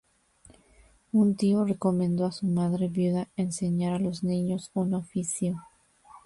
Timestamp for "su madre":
2.31-2.87